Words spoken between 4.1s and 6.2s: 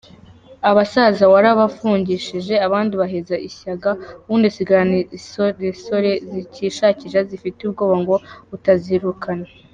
ubundi usigarana insoresore